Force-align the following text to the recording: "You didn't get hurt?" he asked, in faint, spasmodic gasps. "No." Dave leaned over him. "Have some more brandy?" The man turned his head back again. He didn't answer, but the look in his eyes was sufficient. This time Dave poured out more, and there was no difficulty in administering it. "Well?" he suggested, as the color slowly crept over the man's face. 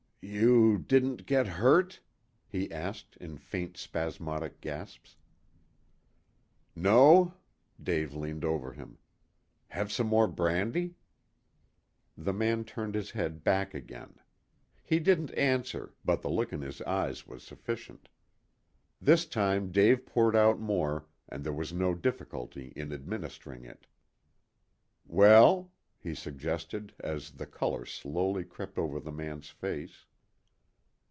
"You 0.23 0.77
didn't 0.77 1.25
get 1.25 1.47
hurt?" 1.47 1.99
he 2.47 2.71
asked, 2.71 3.17
in 3.17 3.39
faint, 3.39 3.75
spasmodic 3.75 4.61
gasps. 4.61 5.17
"No." 6.75 7.33
Dave 7.81 8.13
leaned 8.13 8.45
over 8.45 8.71
him. 8.71 8.99
"Have 9.69 9.91
some 9.91 10.05
more 10.05 10.27
brandy?" 10.27 10.93
The 12.15 12.33
man 12.33 12.65
turned 12.65 12.93
his 12.93 13.09
head 13.09 13.43
back 13.43 13.73
again. 13.73 14.19
He 14.83 14.99
didn't 14.99 15.33
answer, 15.33 15.95
but 16.05 16.21
the 16.21 16.29
look 16.29 16.53
in 16.53 16.61
his 16.61 16.83
eyes 16.83 17.25
was 17.25 17.41
sufficient. 17.43 18.07
This 19.01 19.25
time 19.25 19.71
Dave 19.71 20.05
poured 20.05 20.35
out 20.35 20.59
more, 20.59 21.07
and 21.27 21.43
there 21.43 21.51
was 21.51 21.73
no 21.73 21.95
difficulty 21.95 22.67
in 22.75 22.93
administering 22.93 23.65
it. 23.65 23.87
"Well?" 25.03 25.71
he 25.99 26.13
suggested, 26.13 26.93
as 26.99 27.31
the 27.31 27.47
color 27.47 27.87
slowly 27.87 28.43
crept 28.43 28.77
over 28.77 28.99
the 28.99 29.11
man's 29.11 29.49
face. 29.49 30.05